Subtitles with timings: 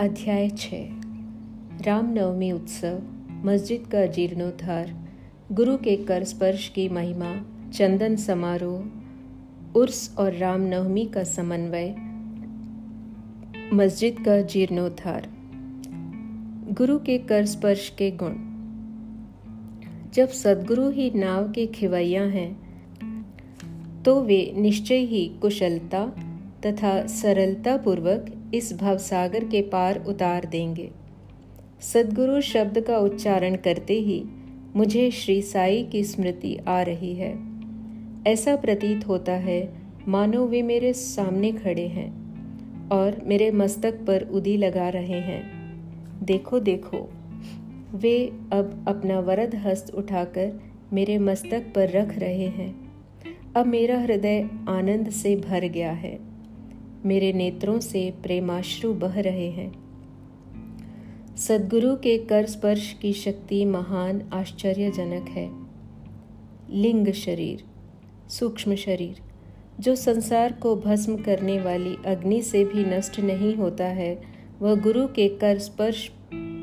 [0.00, 0.84] अध्याय छः।
[1.82, 4.94] रामनवमी उत्सव, मस्जिद का जीर्णोद्धार,
[5.52, 7.42] गुरु के कर स्पर्श की महिमा,
[7.74, 8.84] चंदन समारोह,
[9.78, 11.94] उर्स और रामनवमी का समन्वय,
[13.74, 15.28] मस्जिद का जीर्णोद्धार।
[16.72, 18.34] गुरु के कर स्पर्श के गुण।
[20.12, 22.56] जब सदगुरु ही नाव के खिवैया हैं
[24.02, 26.06] तो वे निश्चय ही कुशलता
[26.66, 30.90] तथा सरलता पूर्वक इस भवसागर के पार उतार देंगे।
[31.80, 34.24] सदगुरु शब्द का उच्चारण करते ही
[34.76, 37.38] मुझे श्री साई की स्मृति आ रही है।
[38.26, 39.72] ऐसा प्रतीत होता है,
[40.08, 42.28] मानो वे मेरे सामने खड़े हैं
[42.88, 45.58] और मेरे मस्तक पर उदी लगा रहे हैं।
[46.22, 47.12] देखो देखो,
[47.94, 50.60] वे अब अपना वरद हस्त उठाकर
[50.92, 52.92] मेरे मस्तक पर रख रहे हैं।
[53.56, 56.27] अब मेरा हृदय आनंद से भर गया है।
[57.08, 59.72] मेरे नेत्रों से प्रेमाश्रु बह रहे हैं।
[61.36, 65.50] सदगुरु के कर स्पर्श की शक्ति महान आश्चर्यजनक है।
[66.70, 67.64] लिंग शरीर,
[68.28, 69.20] सूक्ष्म शरीर,
[69.80, 74.22] जो संसार को भस्म करने वाली अग्नि से भी नष्ट नहीं होता है,
[74.60, 76.12] वह गुरु के कर स्पर्श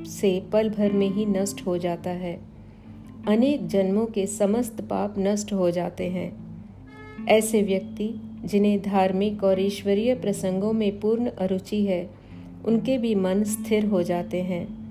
[0.08, 2.42] से पल भर में ही नष्ट हो जाता है।
[3.28, 6.46] अनेक जन्मों के समस्त पाप नष्ट हो जाते हैं।
[7.28, 8.14] ऐसे व्यक्ति
[8.46, 12.10] जिन्हें धार्मिक और ईश्वरीय प्रसंगों में पूर्ण अरुचि है,
[12.66, 14.86] उनके भी मन स्थिर हो जाते हैं।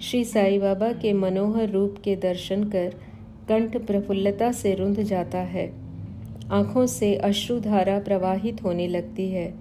[0.00, 2.94] श्री साई बाबा के मनोहर रूप के दर्शन कर
[3.48, 5.72] कंठ प्रफुल्लता से रुंध जाता है।
[6.50, 9.54] आँखों से अश्रुधारा प्रवाहित होने लगती है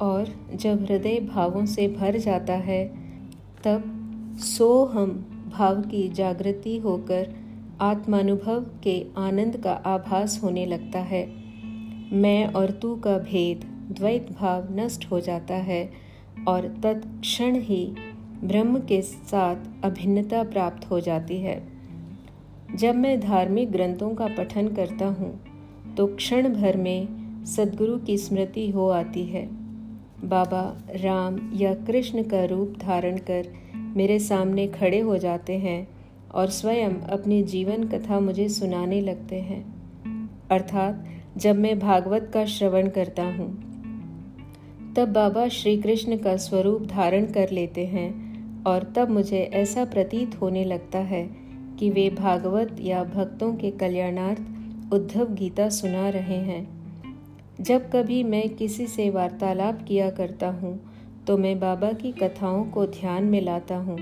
[0.00, 2.84] और जब हृदय भावों से भर जाता है,
[3.64, 3.82] तब
[4.38, 7.34] सो हम भाव की जागृति होकर
[7.80, 11.41] आत्मानुभव के आनंद का आभास होने लगता है।
[12.12, 15.82] मैं और तू का भेद द्वैत भाव नष्ट हो जाता है
[16.48, 17.84] और तत्क्षण ही
[18.44, 21.56] ब्रह्म के साथ अभिन्नता प्राप्त हो जाती है।
[22.74, 25.32] जब मैं धार्मिक ग्रंथों का पठन करता हूँ
[25.96, 29.46] तो क्षण भर में सदगुरु की स्मृति हो आती है।
[30.24, 30.62] बाबा
[30.96, 33.52] राम या कृष्ण का रूप धारण कर
[33.96, 35.86] मेरे सामने खड़े हो जाते हैं
[36.34, 39.64] और स्वयं अपनी जीवन कथा मुझे सुनाने लगते हैं।
[40.50, 41.04] अर्थात
[41.36, 43.48] जब मैं भागवत का श्रवण करता हूँ
[44.96, 50.40] तब बाबा श्री कृष्ण का स्वरूप धारण कर लेते हैं और तब मुझे ऐसा प्रतीत
[50.40, 51.24] होने लगता है
[51.78, 56.62] कि वे भागवत या भक्तों के कल्याणार्थ उद्धव गीता सुना रहे हैं
[57.60, 60.78] जब कभी मैं किसी से वार्तालाप किया करता हूँ
[61.26, 63.98] तो मैं बाबा की कथाओं को ध्यान में लाता हूँ,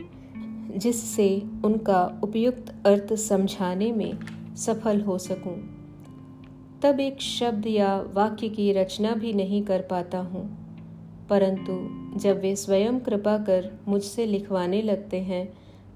[0.76, 4.18] जिससे उनका उपयुक्त अर्थ समझाने में
[4.56, 5.79] सफल हो सकूँ।
[6.82, 10.44] तब एक शब्द या वाक्य की रचना भी नहीं कर पाता हूँ।
[11.30, 15.52] परंतु जब वे स्वयं कृपा कर मुझसे लिखवाने लगते हैं,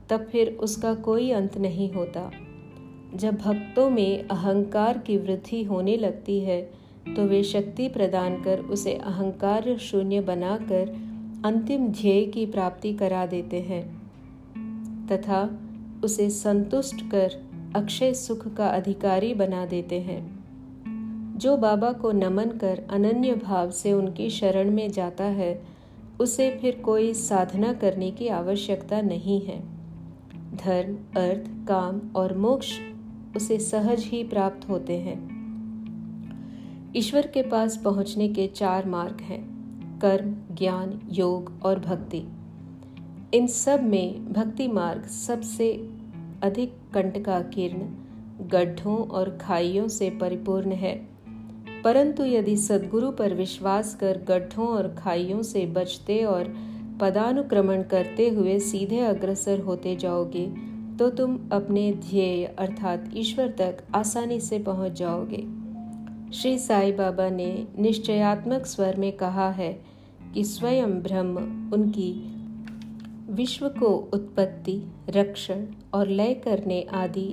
[0.08, 2.30] तब फिर उसका कोई अंत नहीं होता।
[3.14, 6.60] जब भक्तों में अहंकार की वृद्धि होने लगती है
[7.16, 10.88] तो वे शक्ति प्रदान कर उसे अहंकार शून्य बनाकर
[11.44, 13.82] अंतिम ध्येय की प्राप्ति करा देते हैं,
[15.06, 15.58] तथा
[16.04, 17.42] उसे संतुष्ट कर
[17.76, 20.43] अक्षय सुख का अधिकारी बना देते हैं।
[21.36, 25.62] जो बाबा को नमन कर अनन्य भाव से उनकी शरण में जाता है,
[26.20, 29.60] उसे फिर कोई साधना करने की आवश्यकता नहीं है।
[30.56, 32.72] धर्म, अर्थ, काम और मोक्ष
[33.36, 35.34] उसे सहज ही प्राप्त होते हैं।
[36.96, 39.54] ईश्वर के पास पहुँचने के चार मार्ग हैं,
[39.98, 42.24] कर्म, ज्ञान, योग और भक्ति।
[43.34, 45.90] इन सब में भक्ति मार्ग सबसे
[46.42, 47.82] अधिक कंटका किरण
[48.48, 51.13] गड्ढों और खाइयों से परिपूर्ण है।
[51.84, 56.54] परंतु यदि सदगुरु पर विश्वास कर गड्ढों और खाइयों से बचते और
[57.00, 60.46] पदानुक्रमण करते हुए सीधे अग्रसर होते जाओगे
[60.98, 65.44] तो तुम अपने ध्येय अर्थात ईश्वर तक आसानी से पहुँच जाओगे।
[66.32, 69.72] श्री साई बाबा ने निश्चयात्मक स्वर में कहा है
[70.34, 71.36] कि स्वयं ब्रह्म
[71.74, 72.12] उनकी
[73.30, 77.28] विश्व को उत्पत्ति, रक्षण और लय करने आदि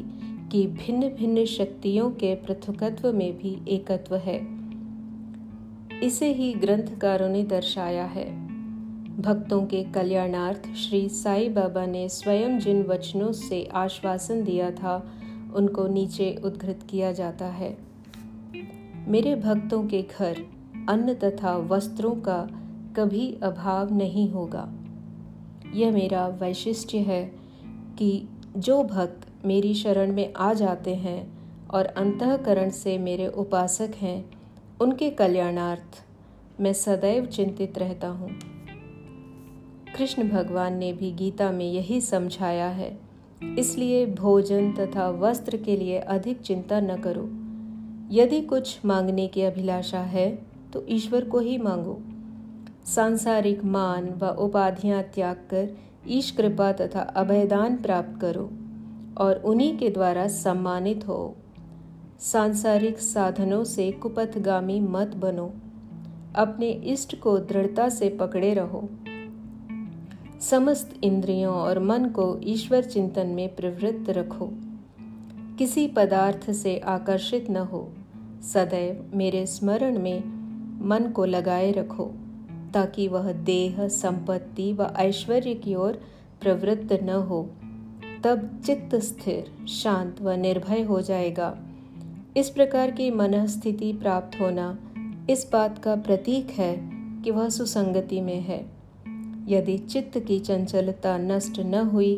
[0.51, 4.47] की भिन्न भिन्न शक्तियों के पृथकत्व में भी एकत्व है।
[6.03, 8.47] इसे ही ग्रंथकारों ने दर्शाया है।
[9.21, 15.11] भक्तों के कल्याणार्थ श्री साई बाबा ने स्वयं जिन वचनों से आश्वासन दिया था,
[15.55, 17.77] उनको नीचे उद्धृत किया जाता है।
[19.07, 20.37] मेरे भक्तों के घर,
[20.89, 22.49] अन्न तथा वस्त्रों का
[22.95, 24.73] कभी अभाव नहीं होगा।
[25.73, 27.31] यह मेरा वैशिष्ट्य है
[27.97, 28.27] कि
[28.57, 31.21] जो भक्त मेरी शरण में आ जाते हैं
[31.69, 34.23] और अंतकरण से मेरे उपासक हैं,
[34.81, 36.03] उनके कल्याणार्थ
[36.61, 38.29] मैं सदैव चिंतित रहता हूँ।
[39.97, 42.97] कृष्ण भगवान ने भी गीता में यही समझाया है,
[43.59, 47.29] इसलिए भोजन तथा वस्त्र के लिए अधिक चिंता न करो।
[48.11, 50.29] यदि कुछ मांगने की अभिलाषा है
[50.73, 51.99] तो ईश्वर को ही मांगो।
[52.85, 55.69] सांसारिक मान व उपाधियाँ त्याग कर
[56.09, 58.49] ईश कृपा तथा अभयदान प्राप्त करो।
[59.17, 61.35] और उन्हीं के द्वारा सम्मानित हो।
[62.19, 65.53] सांसारिक साधनों से कुपथगामी मत बनो।
[66.35, 68.89] अपने इष्ट को दृढ़ता से पकड़े रहो।
[70.41, 74.49] समस्त इंद्रियों और मन को ईश्वर चिंतन में प्रवृत्त रखो।
[75.57, 77.93] किसी पदार्थ से आकर्षित न हो।
[78.53, 80.23] सदैव मेरे स्मरण में
[80.87, 82.11] मन को लगाए रखो,
[82.73, 86.01] ताकि वह देह, संपत्ति व ऐश्वर्य की ओर
[86.41, 87.49] प्रवृत्त न हो।
[88.23, 91.57] तब चित्त स्थिर, शांत व निर्भय हो जाएगा।
[92.37, 94.79] इस प्रकार की मन स्थिति प्राप्त होना
[95.29, 96.75] इस बात का प्रतीक है
[97.23, 98.65] कि वह सुसंगति में है।
[99.47, 102.15] यदि चित्त की चंचलता नष्ट न हुई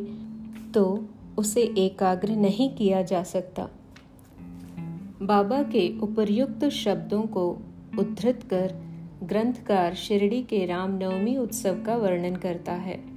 [0.73, 1.05] तो
[1.37, 3.69] उसे एकाग्र नहीं किया जा सकता।
[5.21, 7.49] बाबा के उपर्युक्त शब्दों को
[7.99, 8.73] उद्धृत कर
[9.23, 13.12] ग्रंथकार शिरडी के रामनवमी उत्सव का वर्णन करता है।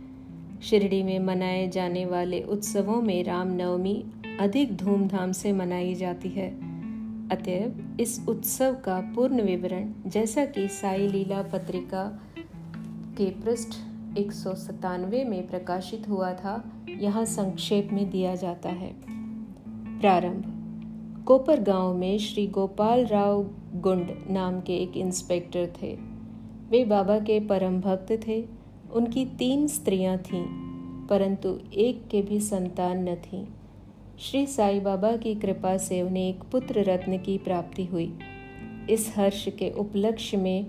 [0.70, 4.06] शिरडी में मनाए जाने वाले उत्सवों में रामनवमी
[4.40, 6.50] अधिक धूमधाम से मनाई जाती है।
[7.28, 12.22] अतएव, इस उत्सव का पूर्ण विवरण, जैसा कि साई लीला पत्रिका
[13.18, 13.68] के पृष्ठ
[14.18, 18.94] एक सौ सतानवे में प्रकाशित हुआ था, यहाँ संक्षेप में दिया जाता है।
[20.00, 20.52] प्रारंभ।
[21.26, 25.98] कोपर गाँव में श्री गोपाल राव गुंड नाम के एक इंस्पेक्टर थे।
[26.70, 28.55] वे बाबा के परम भक्त थे।
[28.94, 30.44] उनकी तीन स्त्रियाँ थीं,
[31.06, 33.46] परंतु एक के भी संतान न थीं।
[34.18, 38.18] श्री साई बाबा की कृपा से उन्हें एक पुत्र रत्न की प्राप्ति हुई।
[38.90, 40.66] इस हर्ष के उपलक्ष्य में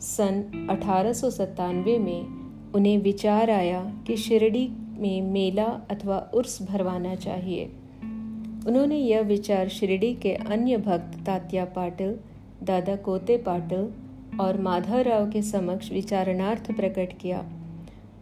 [0.00, 2.26] सन अठारह सौ सतानवे में
[2.72, 4.68] उन्हें विचार आया कि शिरडी
[4.98, 7.64] में मेला अथवा उर्स भरवाना चाहिए।
[8.66, 12.16] उन्होंने यह विचार शिरडी के अन्य भक्त तात्या पाटिल,
[12.62, 13.92] दादा कोते पाटिल
[14.40, 17.44] और माधवराव के समक्ष विचारणार्थ प्रकट किया।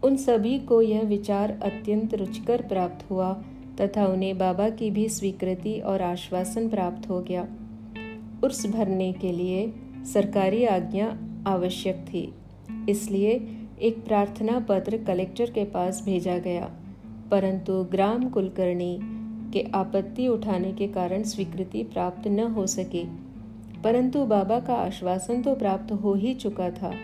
[0.05, 3.33] उन सभी को यह विचार अत्यंत रुचिकर प्राप्त हुआ
[3.81, 7.47] तथा उन्हें बाबा की भी स्वीकृति और आश्वासन प्राप्त हो गया।
[8.45, 9.73] उर्स भरने के लिए
[10.13, 11.17] सरकारी आज्ञा
[11.47, 12.33] आवश्यक थी,
[12.89, 13.31] इसलिए
[13.81, 16.71] एक प्रार्थना पत्र कलेक्टर के पास भेजा गया,
[17.31, 18.99] परंतु ग्राम कुलकर्णी
[19.53, 23.03] के आपत्ति उठाने के कारण स्वीकृति प्राप्त न हो सकी।
[23.85, 26.95] परंतु बाबा का आश्वासन तो प्राप्त हो ही चुका था।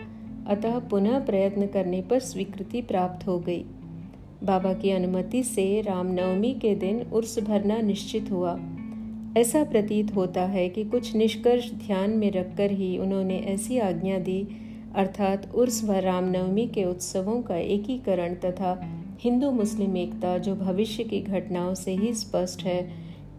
[0.47, 3.63] अतः पुनः प्रयत्न करने पर स्वीकृति प्राप्त हो गई।
[4.43, 8.59] बाबा की अनुमति से रामनवमी के दिन उर्स भरना निश्चित हुआ।
[9.37, 14.47] ऐसा प्रतीत होता है कि कुछ निष्कर्ष ध्यान में रखकर ही उन्होंने ऐसी आज्ञा दी,
[14.95, 18.79] अर्थात उर्स व रामनवमी के उत्सवों का एकीकरण तथा
[19.19, 22.81] हिंदू मुस्लिम एकता जो भविष्य की घटनाओं से ही स्पष्ट है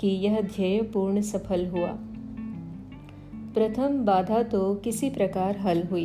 [0.00, 1.98] कि यह ध्येय पूर्ण सफल हुआ।
[3.54, 6.04] प्रथम बाधा तो किसी प्रकार हल हुई।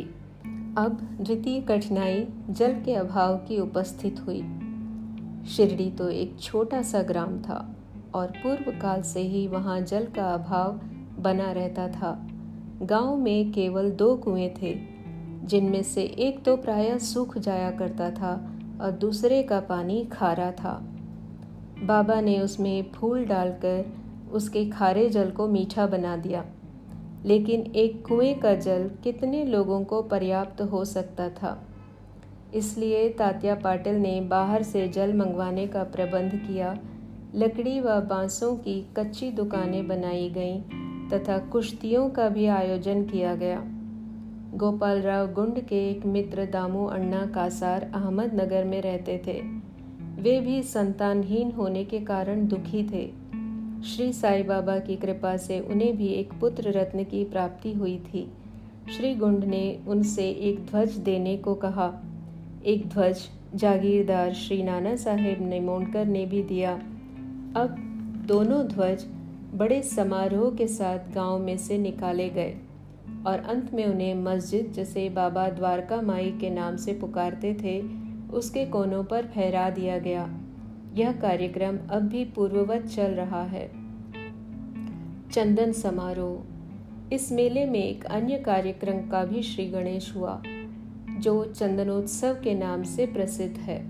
[0.78, 4.40] अब द्वितीय कठिनाई जल के अभाव की उपस्थित हुई।
[5.48, 7.76] शिरडी तो एक छोटा सा ग्राम था
[8.14, 10.80] और पूर्व काल से ही वहाँ जल का अभाव
[11.22, 12.28] बना रहता था।
[12.82, 14.74] गाँव में केवल दो कुएँ थे,
[15.44, 18.34] जिनमें से एक तो प्रायः सूख जाया करता था
[18.80, 20.78] और दूसरे का पानी खारा था।
[21.82, 23.84] बाबा ने उसमें फूल डालकर
[24.32, 26.44] उसके खारे जल को मीठा बना दिया।
[27.24, 31.66] लेकिन एक कुएँ का जल कितने लोगों को पर्याप्त हो सकता था।
[32.54, 36.78] इसलिए तात्या पाटिल ने बाहर से जल मंगवाने का प्रबंध किया।
[37.34, 40.60] लकड़ी व बांसों की कच्ची दुकानें बनाई गईं
[41.08, 43.62] तथा कुश्तियों का भी आयोजन किया गया।
[44.54, 49.42] गोपाल राव गुंड के एक मित्र दामू अण्णा कासार अहमदनगर में रहते थे।
[50.22, 53.25] वे भी संतानहीन होने के कारण दुखी थे।
[53.84, 58.32] श्री साई बाबा की कृपा से उन्हें भी एक पुत्र रत्न की प्राप्ति हुई थी।
[58.96, 62.02] श्री गुंड ने उनसे एक ध्वज देने को कहा।
[62.66, 63.18] एक ध्वज,
[63.54, 66.72] जागीरदार श्री नाना साहेब निमोणकर ने भी दिया।
[67.56, 67.76] अब
[68.28, 69.04] दोनों ध्वज
[69.54, 72.56] बड़े समारोह के साथ गाँव में से निकाले गए
[73.26, 77.80] और अंत में उन्हें मस्जिद जैसे बाबा द्वारका माई के नाम से पुकारते थे,
[78.32, 80.40] उसके कोनों पर फहरा दिया गया।
[80.96, 83.68] यह कार्यक्रम अब भी पूर्ववत चल रहा है।
[85.32, 86.56] चंदन समारोह।
[87.14, 90.42] इस मेले में एक अन्य कार्यक्रम का भी श्री गणेश हुआ,
[91.18, 93.86] जो चंदनोत्सव के नाम से प्रसिद्ध है।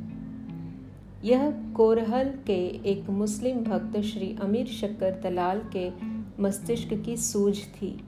[1.24, 5.90] यह कोरहल के एक मुस्लिम भक्त श्री अमीर शक्कर दलाल के
[6.42, 8.04] मस्तिष्क की सूझ थी।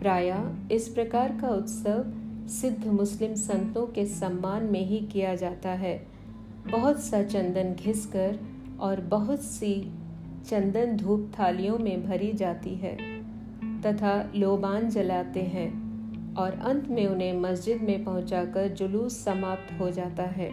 [0.00, 2.04] प्राय इस प्रकार का उत्सव
[2.48, 6.13] सिद्ध मुस्लिम संतों के सम्मान में ही किया जाता है।
[6.72, 8.38] बहुत सा चंदन घिसकर
[8.80, 9.92] और बहुत सी
[10.48, 12.96] चंदन धूप थालियों में भरी जाती है
[13.82, 15.70] तथा लोबान जलाते हैं
[16.34, 20.50] और अंत में उन्हें मस्जिद में पहुंचाकर जुलूस समाप्त हो जाता है।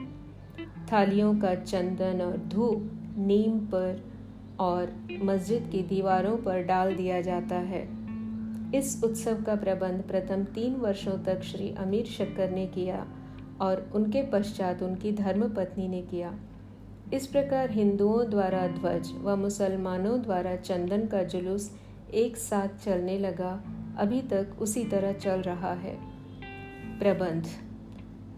[0.93, 4.03] थालियों का चंदन और धूप नीम पर
[4.59, 7.87] और मस्जिद की दीवारों पर डाल दिया जाता है।
[8.75, 13.07] इस उत्सव का प्रबंध प्रथम तीन वर्षों तक श्री अमीर शक्कर ने किया।
[13.61, 16.33] और उनके पश्चात उनकी धर्मपत्नी ने किया।
[17.13, 21.71] इस प्रकार हिंदुओं द्वारा ध्वज व मुसलमानों द्वारा चंदन का जुलूस
[22.13, 23.63] एक साथ चलने लगा,
[23.97, 25.97] अभी तक उसी तरह चल रहा है।
[26.99, 27.47] प्रबंध।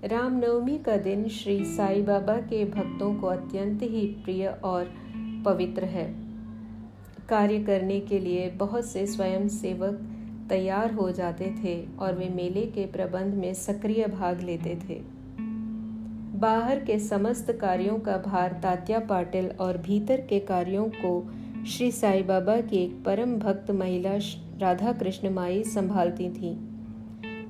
[0.04, 4.94] रामनवमी का दिन श्री साई बाबा के भक्तों को अत्यंत ही प्रिय और
[5.46, 6.14] पवित्र है।
[7.30, 10.10] कार्य करने के लिए बहुत से स्वयं सेवक
[10.50, 15.13] तैयार हो जाते थे और वे मेले के प्रबंध में सक्रिय भाग लेते थे।
[16.36, 21.34] बाहर के समस्त कार्यों का भार तात्या पाटिल और भीतर के कार्यों को
[21.68, 24.14] श्री साई बाबा की एक परम भक्त महिला
[24.58, 26.58] राधा कृष्ण माई संभालती थी।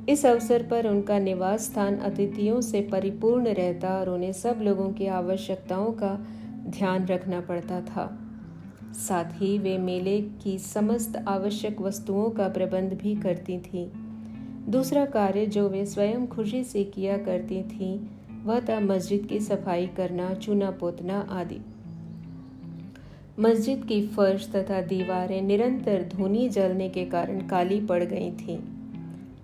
[0.09, 5.07] इस अवसर पर उनका निवास स्थान अतिथियों से परिपूर्ण रहता और उन्हें सब लोगों की
[5.07, 6.27] आवश्यकताओं का
[6.67, 8.19] ध्यान रखना पड़ता था।
[8.93, 13.91] साथ ही वे मेले की समस्त आवश्यक वस्तुओं का प्रबंध भी करती थी।
[14.69, 17.99] दूसरा कार्य जो वे स्वयं खुशी से किया करती थीं
[18.43, 21.59] वह था मस्जिद की सफ़ाई करना, चूना पोतना आदि
[23.39, 28.59] मस्जिद की फर्श तथा दीवारें निरंतर धुनी जलने के कारण काली पड़ गई थीं।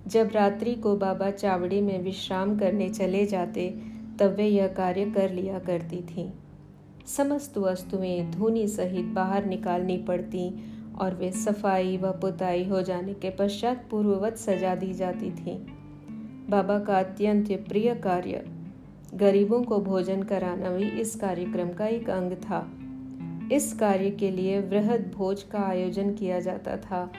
[0.07, 3.79] जब रात्रि को बाबा चावड़ी में विश्राम करने चले जाते,
[4.19, 6.29] तब वे यह कार्य कर लिया करती थीं।
[7.07, 13.29] समस्त वस्तुएँ धुनी सहित बाहर निकालनी पड़ती और वे सफ़ाई व पुताई हो जाने के
[13.29, 15.57] पश्चात पूर्ववत सजा दी जाती थी
[16.49, 18.58] बाबा का अत्यंत प्रिय कार्य
[19.13, 22.71] गरीबों को भोजन कराना भी इस कार्यक्रम का एक अंग था।
[23.55, 27.11] इस कार्य के लिए वृहद भोज का आयोजन किया जाता था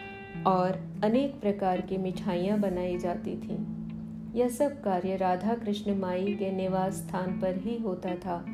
[0.46, 3.80] और अनेक प्रकार की मिठाइयाँ बनाई जाती थीं।
[4.34, 8.44] यह सब कार्य राधा कृष्ण माई के निवास स्थान पर ही होता था।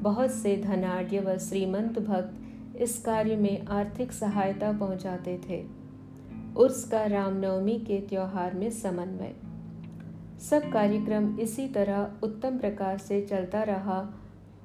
[0.00, 2.34] बहुत से धनाढ़ व श्रीमंत भक्त
[2.76, 5.64] इस कार्य में आर्थिक सहायता पहुंचाते थे।
[6.56, 9.34] उर्स का रामनवमी के त्योहार में समन्वय।
[10.40, 14.14] सब कार्यक्रम इसी तरह उत्तम प्रकार से चलता रहा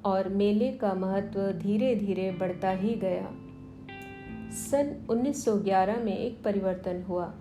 [0.06, 3.32] और मेले का महत्व धीरे धीरे बढ़ता ही गया।
[4.52, 7.34] सन 1911 में एक परिवर्तन हुआ।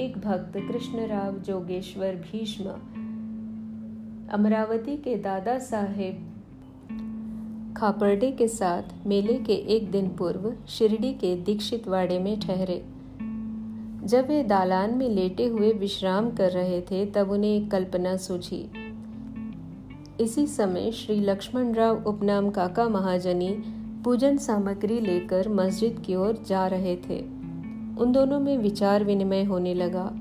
[0.00, 2.64] एक भक्त कृष्णराव जोगेश्वर भीष्म
[4.32, 6.32] अमरावती के दादा साहेब
[7.76, 12.95] खापर्डे के साथ मेले के एक दिन पूर्व शिरडी के दीक्षित वाड़े में ठहरे।
[14.06, 18.70] जब वे दालान में लेटे हुए विश्राम कर रहे थे, तब उन्हें एक कल्पना सूझी।
[20.20, 23.48] इसी समय श्री लक्ष्मण राव उपनाम काका महाजनी
[24.04, 27.20] पूजन सामग्री लेकर मस्जिद की ओर जा रहे थे।
[28.00, 30.14] उन दोनों में विचार विनिमय होने लगा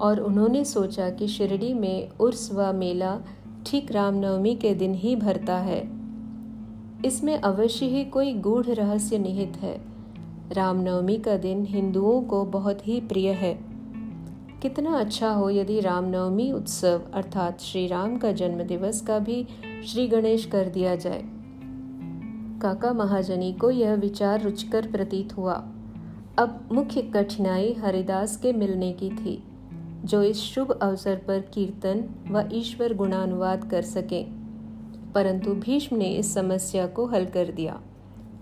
[0.00, 3.20] और उन्होंने सोचा कि शिरडी में उर्स व मेला
[3.66, 5.88] ठीक रामनवमी के दिन ही भरता है।
[7.04, 9.87] इसमें अवश्य ही कोई गूढ़ रहस्य निहित है।
[10.52, 13.58] रामनवमी का दिन हिंदुओं को बहुत ही प्रिय है।
[14.62, 19.46] कितना अच्छा हो यदि रामनवमी उत्सव, अर्थात श्री राम का जन्म दिवस का भी
[19.86, 21.22] श्री गणेश कर दिया जाए।
[22.62, 25.68] काका महाजनी को यह विचार रुचकर प्रतीत हुआ।
[26.38, 29.42] अब मुख्य कठिनाई हरिदास के मिलने की थी,
[30.04, 34.22] जो इस शुभ अवसर पर कीर्तन व ईश्वर गुणानुवाद कर सके।
[35.14, 37.80] परंतु भीष्म ने इस समस्या को हल कर दिया।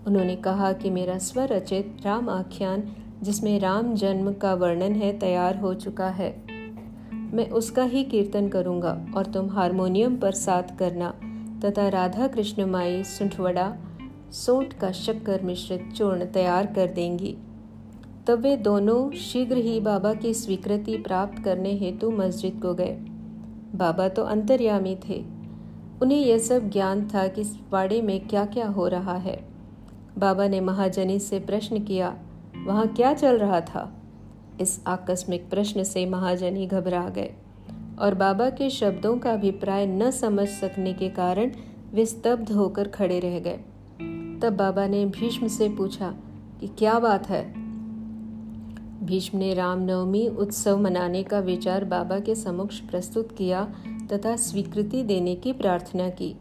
[0.07, 2.83] उन्होंने कहा कि मेरा स्वरचित राम आख्यान,
[3.21, 6.43] जिसमें राम जन्म का वर्णन है, तैयार हो चुका है।
[7.13, 11.13] मैं उसका ही कीर्तन करूँगा और तुम हारमोनियम पर साथ करना
[11.65, 13.77] तथा राधा कृष्ण माई सुंठवड़ा
[14.31, 17.37] सोट का शक्कर मिश्रित चूर्ण तैयार कर देंगी।
[18.27, 22.97] तब वे दोनों शीघ्र ही बाबा की स्वीकृति प्राप्त करने हेतु मस्जिद को गए।
[23.75, 25.25] बाबा तो अंतर्यामी थे।
[26.01, 29.56] उन्हें यह सब ज्ञान था कि वाड़े में क्या क्या हो रहा है।
[30.17, 32.15] बाबा ने महाजनी से प्रश्न किया,
[32.65, 33.93] वहाँ क्या चल रहा था?
[34.61, 37.33] इस आकस्मिक प्रश्न से महाजनी घबरा गए
[37.99, 41.51] और बाबा के शब्दों का अभिप्राय न समझ सकने के कारण
[41.93, 43.57] वे स्तब्ध होकर खड़े रह गए।
[44.41, 46.15] तब बाबा ने भीष्म से पूछा,
[46.59, 47.53] कि क्या बात है?
[49.05, 53.63] भीष्म ने रामनवमी उत्सव मनाने का विचार बाबा के समक्ष प्रस्तुत किया
[54.11, 56.35] तथा स्वीकृति देने की प्रार्थना की।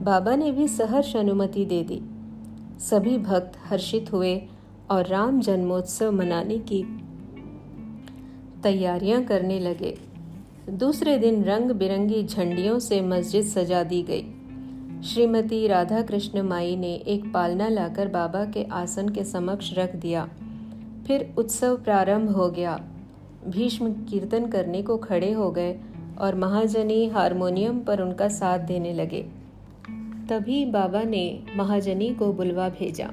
[0.00, 2.02] बाबा ने भी सहर्ष अनुमति दे दी।
[2.78, 4.42] सभी भक्त हर्षित हुए
[4.90, 6.84] और राम जन्मोत्सव मनाने की
[8.62, 9.98] तैयारियाँ करने लगे।
[10.70, 14.22] दूसरे दिन रंग बिरंगी झंडियों से मस्जिद सजा दी गई।
[15.02, 20.28] श्रीमती राधा कृष्ण माई ने एक पालना लाकर बाबा के आसन के समक्ष रख दिया।
[21.06, 22.80] फिर उत्सव प्रारंभ हो गया।
[23.48, 25.80] भीष्म कीर्तन करने को खड़े हो गए
[26.18, 29.26] और महाजनी हारमोनियम पर उनका साथ देने लगे।
[30.30, 33.10] तभी बाबा ने महाजनी को बुलवा भेजा।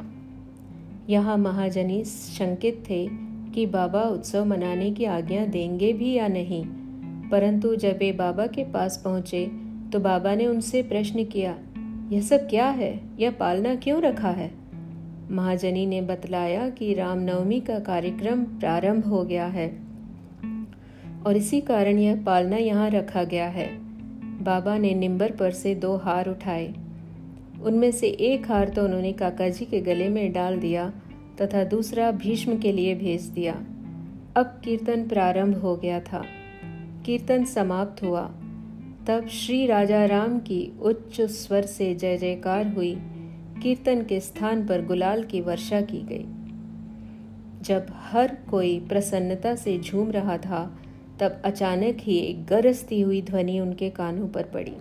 [1.09, 3.07] यहाँ महाजनी शंकित थे
[3.53, 6.63] कि बाबा उत्सव मनाने की आज्ञा देंगे भी या नहीं,
[7.29, 9.45] परंतु जब वे बाबा के पास पहुँचे
[9.91, 11.55] तो बाबा ने उनसे प्रश्न किया,
[12.11, 12.99] यह सब क्या है?
[13.19, 14.51] यह पालना क्यों रखा है?
[15.31, 19.67] महाजनी ने बतलाया कि रामनवमी का कार्यक्रम प्रारंभ हो गया है,
[21.25, 23.67] और इसी कारण यह पालना यहाँ रखा गया है।
[24.43, 26.73] बाबा ने निम्बर पर से दो हार उठाए।
[27.63, 30.93] उनमें से एक हार तो उन्होंने काका जी के गले में डाल दिया
[31.41, 33.53] तथा दूसरा भीष्म के लिए भेज दिया।
[34.35, 36.25] अब कीर्तन प्रारंभ हो गया था।
[37.05, 38.21] कीर्तन समाप्त हुआ।
[39.07, 42.97] तब श्री राजा राम की उच्च स्वर से जय जयकार हुई।
[43.63, 46.25] कीर्तन के स्थान पर गुलाल की वर्षा की गई।
[47.63, 50.79] जब हर कोई प्रसन्नता से झूम रहा था,
[51.19, 54.73] तब अचानक ही एक गरजती हुई ध्वनि उनके कानों पर पड़ी।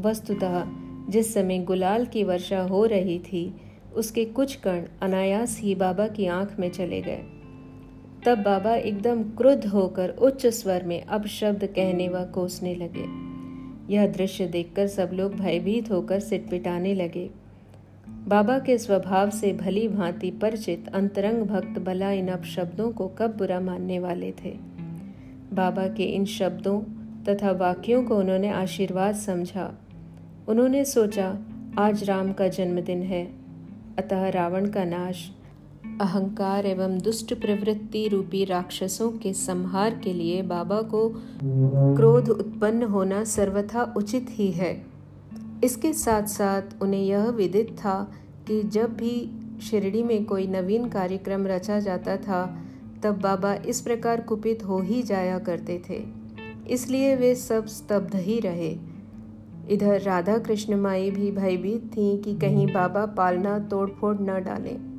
[0.00, 3.54] वस्तुतः जिस समय गुलाल की वर्षा हो रही थी,
[3.94, 7.22] उसके कुछ कण अनायास ही बाबा की आँख में चले गए।
[8.24, 13.26] तब बाबा एकदम क्रुद्ध होकर उच्च स्वर में अब शब्द कहने व कोसने लगे।
[13.94, 17.30] यह दृश्य देखकर सब लोग भयभीत होकर सिटपिटाने लगे।
[18.08, 23.60] बाबा के स्वभाव से भली भांति परिचित अंतरंग भक्त भला इन अपशब्दों को कब बुरा
[23.60, 24.56] मानने वाले थे।
[25.52, 26.80] बाबा के इन शब्दों
[27.24, 29.85] तथा वाक्यों को उन्होंने आशीर्वाद समझा।
[30.48, 31.38] उन्होंने सोचा,
[31.78, 33.32] आज राम का जन्मदिन है।
[33.98, 35.30] अतः रावण का नाश,
[36.00, 41.12] अहंकार एवं दुष्ट प्रवृत्ति रूपी राक्षसों के संहार के लिए बाबा को
[41.96, 44.86] क्रोध उत्पन्न होना सर्वथा उचित ही है।
[45.64, 48.12] इसके साथ साथ उन्हें यह विदित था
[48.48, 52.58] कि जब भी शिरडी में कोई नवीन कार्यक्रम रचा जाता था,
[53.02, 56.04] तब बाबा इस प्रकार कुपित हो ही जाया करते थे।
[56.70, 58.95] इसलिए वे सब स्तब्ध ही रहे।
[59.70, 64.96] इधर राधा कृष्ण माई भी भयभीत थीं कि कहीं बाबा पालना तोड़फोड़ न डालें।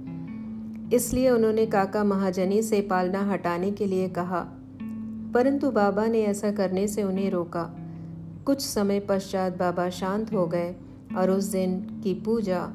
[0.94, 4.48] इसलिए उन्होंने काका महाजनी से पालना हटाने के लिए कहा।
[5.34, 7.76] परंतु बाबा ने ऐसा करने से उन्हें रोका।
[8.46, 10.76] कुछ समय पश्चात बाबा शांत हो गए
[11.18, 12.74] और उस दिन की पूजा,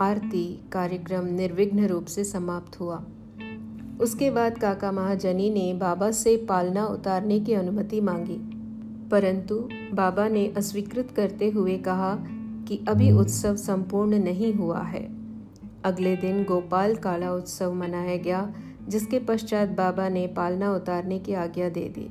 [0.00, 3.04] आरती, कार्यक्रम निर्विघ्न रूप से समाप्त हुआ।
[4.00, 8.51] उसके बाद काका महाजनी ने बाबा से पालना उतारने की अनुमति मांगी।
[9.12, 12.14] परंतु बाबा ने अस्वीकृत करते हुए कहा
[12.68, 15.04] कि अभी उत्सव संपूर्ण नहीं हुआ है।
[15.84, 18.54] अगले दिन गोपाल काला उत्सव मनाया गया,
[18.88, 22.08] जिसके पश्चात बाबा ने पालना उतारने की आज्ञा दे दी।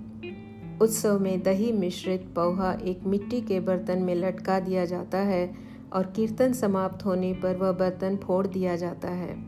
[0.82, 5.56] उत्सव में दही मिश्रित पोहा एक मिट्टी के बर्तन में लटका दिया जाता है
[5.94, 9.46] और कीर्तन समाप्त होने पर वह बर्तन फोड़ दिया जाता है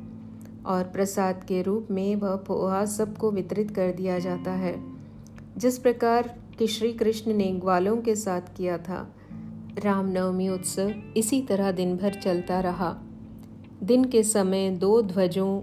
[0.66, 4.76] और प्रसाद के रूप में वह पोहा सबको वितरित कर दिया जाता है।
[5.58, 9.16] जिस प्रकार कि श्री कृष्ण ने ग्वालों के साथ किया था।
[9.84, 12.98] रामनवमी उत्सव इसी तरह दिन भर चलता रहा।
[13.84, 15.62] दिन के समय दो ध्वजों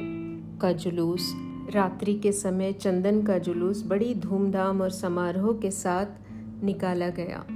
[0.59, 1.35] का जुलूस,
[1.75, 6.07] रात्रि के समय चंदन का जुलूस बड़ी धूमधाम और समारोह के साथ
[6.65, 7.47] निकाला गया।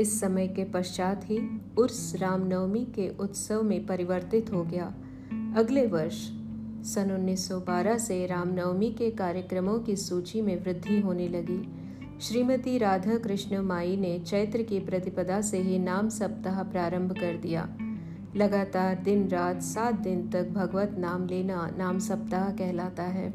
[0.00, 4.94] इस समय के पश्चात ही उर्स रामनवमी के उत्सव में परिवर्तित हो गया।
[5.56, 6.30] अगले वर्ष
[6.94, 11.81] सन 1912 से रामनवमी के कार्यक्रमों की सूची में वृद्धि होने लगी।
[12.22, 17.76] श्रीमती राधा कृष्ण माई ने चैत्र की प्रतिपदा से ही नाम सप्ताह प्रारंभ कर दिया।
[18.36, 23.34] लगातार दिन रात सात दिन तक भगवत नाम लेना नाम सप्ताह कहलाता है।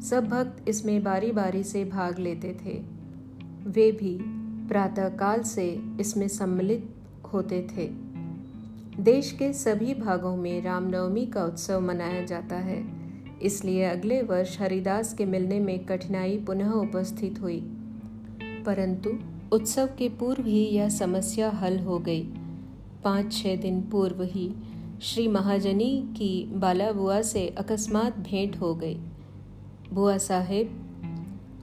[0.00, 2.82] सब भक्त इसमें बारी बारी से भाग लेते थे।
[3.66, 4.18] वे भी
[4.68, 6.94] प्रातःकाल से इसमें सम्मिलित
[7.32, 7.90] होते थे।
[9.02, 12.86] देश के सभी भागों में रामनवमी का उत्सव मनाया जाता है।
[13.42, 17.69] इसलिए अगले वर्ष हरिदास के मिलने में कठिनाई पुनः उपस्थित हुई।
[18.70, 19.10] परंतु
[19.52, 22.22] उत्सव के पूर्व ही यह समस्या हल हो गई।
[23.04, 24.54] पाँच छः दिन पूर्व ही
[25.02, 28.94] श्री महाजनी की बाला बुआ से अकस्मात भेंट हो गई।
[29.92, 30.70] बुआ साहेब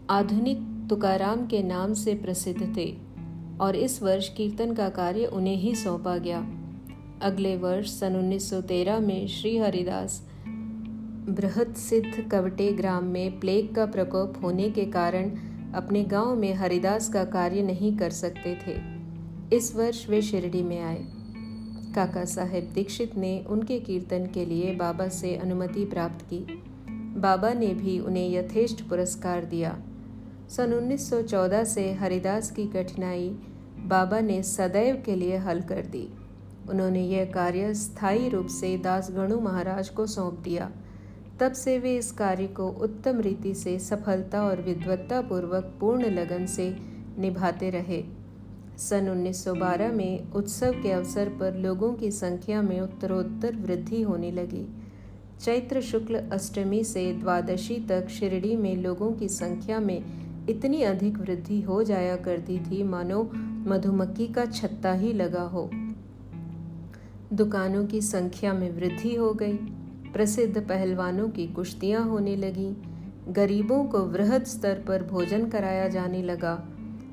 [0.09, 0.57] आधुनिक
[0.89, 2.97] तुकाराम के नाम से प्रसिद्ध थे
[3.61, 6.47] और इस वर्ष कीर्तन का कार्य उन्हें ही सौंपा गया।
[7.21, 10.27] अगले वर्ष सन 1913 में श्री हरिदास
[11.29, 15.31] बृहद सिद्ध कवटे ग्राम में प्लेग का प्रकोप होने के कारण
[15.77, 18.81] अपने गाँव में हरिदास का कार्य नहीं कर सकते थे।
[19.55, 21.05] इस वर्ष वे शिरडी में आए।
[21.95, 26.63] काका साहेब दीक्षित ने उनके कीर्तन के लिए बाबा से अनुमति प्राप्त की।
[27.19, 29.81] बाबा ने भी उन्हें यथेष्ट पुरस्कार दिया।
[30.49, 33.29] सन 1914 से हरिदास की कठिनाई
[33.77, 36.13] बाबा ने सदैव के लिए हल कर दी।
[36.69, 40.71] उन्होंने यह कार्य स्थायी रूप से दासगणु महाराज को सौंप दिया।
[41.39, 46.45] तब से वे इस कार्य को उत्तम रीति से सफलता और विद्वत्ता पूर्वक पूर्ण लगन
[46.45, 46.77] से
[47.19, 48.03] निभाते रहे।
[48.77, 54.67] सन 1912 में उत्सव के अवसर पर लोगों की संख्या में उत्तरोत्तर वृद्धि होने लगी।
[55.41, 60.03] चैत्र शुक्ल अष्टमी से द्वादशी तक शिरडी में लोगों की संख्या में
[60.49, 63.31] इतनी अधिक वृद्धि हो जाया करती थी मानो
[63.67, 65.69] मधुमक्खी का छत्ता ही लगा हो।
[67.33, 69.59] दुकानों की संख्या में वृद्धि हो गई।
[70.17, 72.75] प्रसिद्ध पहलवानों की कुश्तियाँ होने लगीं।
[73.33, 76.69] गरीबों को वृहद स्तर पर भोजन कराया जाने लगा।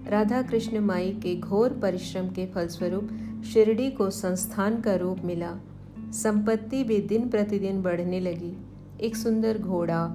[0.09, 3.09] राधा कृष्ण माई के घोर परिश्रम के फलस्वरूप
[3.53, 5.57] शिरडी को संस्थान का रूप मिला।
[5.99, 8.57] संपत्ति भी दिन प्रतिदिन बढ़ने लगी।
[9.01, 10.07] एक सुंदर घोड़ा,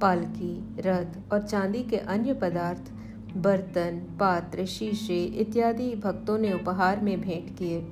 [0.00, 2.92] पालकी, रथ और चांदी के अन्य पदार्थ,
[3.36, 7.88] बर्तन, पात्र, शीशे इत्यादि भक्तों ने उपहार में भेंट किए।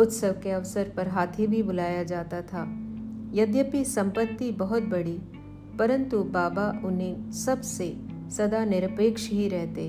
[0.00, 2.82] उत्सव के अवसर पर हाथी भी बुलाया जाता था।
[3.36, 5.18] यद्यपि संपत्ति बहुत बड़ी,
[5.78, 7.88] परंतु बाबा उन्हें सबसे
[8.30, 9.88] सदा निरपेक्ष ही रहते।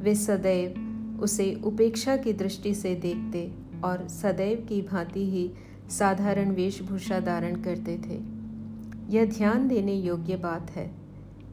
[0.00, 3.50] वे सदैव उसे उपेक्षा की दृष्टि से देखते
[3.84, 5.50] और सदैव की भांति ही
[5.90, 8.20] साधारण वेशभूषा धारण करते थे।
[9.10, 10.90] यह ध्यान देने योग्य बात है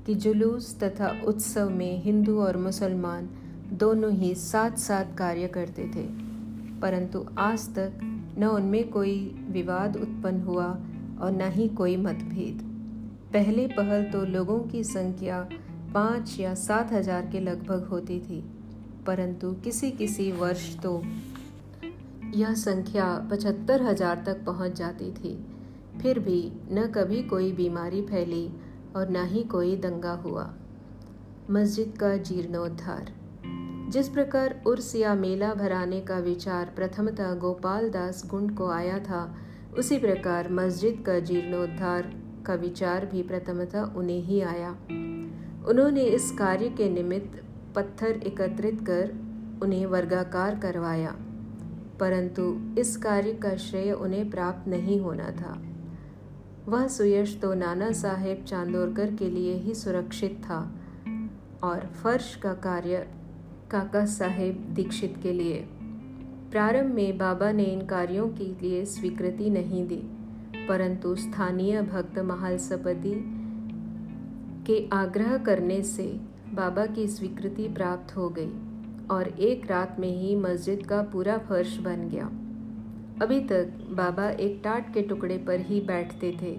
[0.06, 3.30] कि जुलूस तथा उत्सव में हिंदू और मुसलमान
[3.74, 6.08] दोनों ही साथ साथ कार्य करते थे,
[6.82, 8.00] परंतु आज तक
[8.40, 9.16] न उनमें कोई
[9.50, 10.68] विवाद उत्पन्न हुआ
[11.16, 12.62] और न ही कोई मतभेद।
[13.34, 15.48] पहले पहल तो लोगों की संख्या
[15.94, 18.42] पाँच या सात हज़ार के लगभग होती थी,
[19.08, 21.02] परंतु किसी किसी वर्ष तो
[22.34, 25.38] यह संख्या पचहत्तर हज़ार तक पहुँच जाती थी।
[26.02, 28.48] फिर भी न कभी कोई बीमारी फैली
[28.96, 30.50] और न ही कोई दंगा हुआ।
[31.52, 33.12] मस्जिद का जीर्णोद्धार।
[33.92, 39.24] जिस प्रकार उर्स या मेला भराने का विचार प्रथमतः गोपाल दास गुंड को आया था
[39.80, 42.10] उसी प्रकार मस्जिद का जीर्णोद्धार
[42.46, 44.70] का विचार भी प्रथमतः उन्हें ही आया।
[45.70, 47.42] उन्होंने इस कार्य के निमित्त
[47.76, 49.12] पत्थर एकत्रित कर
[49.64, 51.16] उन्हें वर्गाकार करवाया,
[52.00, 52.44] परंतु
[52.80, 55.58] इस कार्य का श्रेय उन्हें प्राप्त नहीं होना था।
[56.68, 60.60] वह सुयश तो नाना साहेब चांदोरकर के लिए ही सुरक्षित था
[61.64, 63.08] और फर्श का कार्य
[63.72, 65.66] काका साहेब दीक्षित के लिए।
[66.54, 69.96] प्रारंभ में बाबा ने इन कार्यों के लिए स्वीकृति नहीं दी,
[70.68, 73.14] परंतु स्थानीय भक्त महालसपति
[74.68, 76.04] के आग्रह करने से
[76.54, 78.52] बाबा की स्वीकृति प्राप्त हो गई
[79.12, 82.26] और एक रात में ही मस्जिद का पूरा फर्श बन गया।
[83.22, 86.56] अभी तक बाबा एक टाट के टुकड़े पर ही बैठते थे।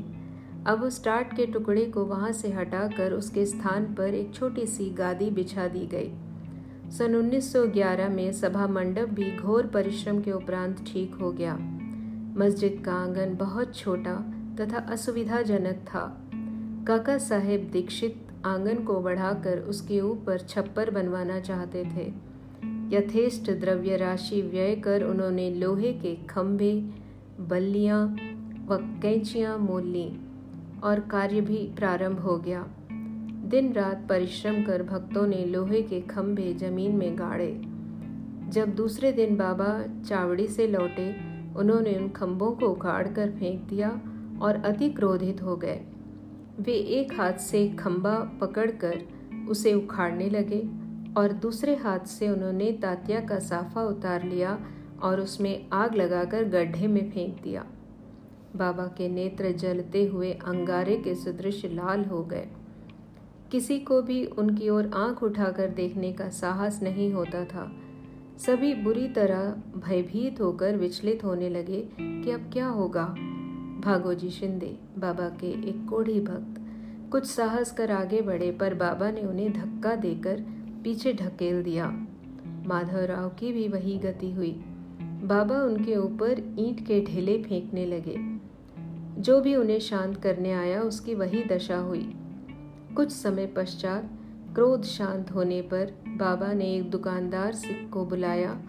[0.66, 4.90] अब उस टाट के टुकड़े को वहाँ से हटाकर उसके स्थान पर एक छोटी सी
[4.98, 6.12] गादी बिछा दी गई।
[6.90, 11.56] सन 1911 में सभा मंडप भी घोर परिश्रम के उपरांत ठीक हो गया।
[12.36, 14.14] मस्जिद का आँगन बहुत छोटा
[14.60, 16.28] तथा असुविधाजनक था।
[16.88, 22.12] काका साहेब दीक्षित आँगन को बढ़ाकर उसके ऊपर छप्पर बनवाना चाहते थे।
[22.96, 26.90] यथेष्ट द्रव्य राशि व्यय कर उन्होंने लोहे के खंभे,
[27.40, 28.06] बल्लियाँ
[28.68, 30.20] व कैंचियाँ मोल ली
[30.84, 32.66] और कार्य भी प्रारंभ हो गया।
[33.44, 37.60] दिन रात परिश्रम कर भक्तों ने लोहे के खंभे ज़मीन में गाड़े।
[38.50, 41.16] जब दूसरे दिन बाबा चावड़ी से लौटे,
[41.56, 44.00] उन्होंने उन खंभों को उखाड़ कर फेंक दिया
[44.42, 45.80] और अति क्रोधित हो गए।
[46.60, 48.98] वे एक हाथ से खंभा पकड़कर
[49.48, 50.62] उसे उखाड़ने लगे
[51.16, 54.58] और दूसरे हाथ से उन्होंने तातिया का साफा उतार लिया
[55.02, 57.66] और उसमें आग लगाकर गड्ढे में फेंक दिया।
[58.56, 62.48] बाबा के नेत्र जलते हुए अंगारे के सदृश लाल हो गए।
[63.54, 67.72] किसी को भी उनकी ओर आँख उठाकर देखने का साहस नहीं होता था।
[68.38, 73.04] सभी बुरी तरह भयभीत होकर विचलित होने लगे कि अब क्या होगा।
[73.84, 76.60] भागोजी शिंदे, बाबा के एक कोढ़ी भक्त,
[77.12, 80.40] कुछ साहस कर आगे बढ़े पर बाबा ने उन्हें धक्का देकर
[80.84, 82.06] पीछे ढकेल दिया।
[82.66, 84.64] माधवराव की भी वही गति हुई।
[85.02, 88.16] बाबा उनके ऊपर ईंट के ढेले फेंकने लगे।
[89.22, 92.16] जो भी उन्हें शांत करने आया उसकी वही दशा हुई।
[92.96, 94.10] कुछ समय पश्चात
[94.54, 98.62] क्रोध शांत होने पर बाबा ने एक दुकानदार सिख को बुलाया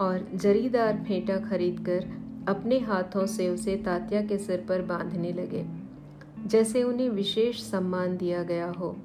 [0.00, 2.06] और जरीदार फेंटा खरीदकर
[2.48, 5.66] अपने हाथों से उसे तात्या के सिर पर बांधने लगे।
[6.46, 8.96] जैसे उन्हें विशेष सम्मान दिया गया हो,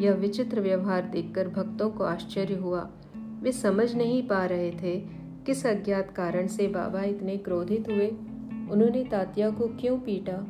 [0.00, 5.00] यह विचित्र व्यवहार देखकर भक्तों को आश्चर्य हुआ। वे समझ नहीं पा रहे थे
[5.46, 8.08] किस अज्ञात कारण से बाबा इतने क्रोधित हुए।
[8.70, 10.46] उन्होंने तात्या को क्यों पीटा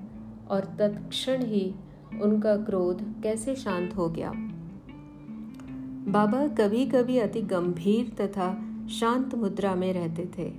[0.50, 1.74] और तत्क्षण ही
[2.22, 4.32] उनका क्रोध कैसे शांत हो गया?
[6.12, 10.50] बाबा कभी कभी अति गंभीर तथा शांत मुद्रा में रहते थे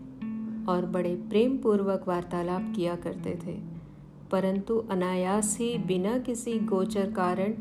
[0.68, 3.60] और बड़े प्रेम पूर्वक वार्तालाप किया करते थे।
[4.32, 7.52] परंतु अनायास ही बिना किसी गोचर कारण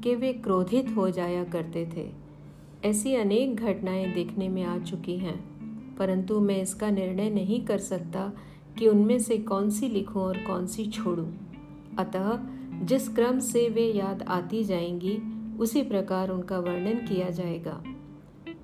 [0.00, 2.12] के वे क्रोधित हो जाया करते थे।
[2.88, 5.44] ऐसी अनेक घटनाएँ देखने में आ चुकी हैं,
[5.96, 8.32] परंतु मैं इसका निर्णय नहीं कर सकता
[8.78, 11.26] कि उनमें से कौन सी लिखूं और कौन सी छोड़ूं।
[11.98, 12.40] अतः
[12.82, 15.18] जिस क्रम से वे याद आती जाएँगी,
[15.58, 17.84] उसी प्रकार उनका वर्णन किया जाएगा।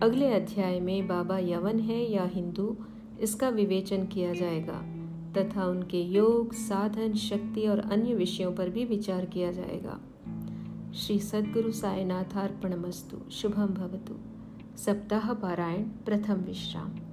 [0.03, 2.77] अगले अध्याय में बाबा यवन है या हिंदू,
[3.21, 4.85] इसका विवेचन किया जाएगा,
[5.33, 10.01] तथा उनके योग, साधन, शक्ति और अन्य विषयों पर भी विचार किया जाएगा।
[10.95, 14.15] श्री सद्गुरु साईनाथार्पणमस्तु शुभम भवतु।
[14.77, 17.08] सप्ताह पारायण प्रथम विश्राम।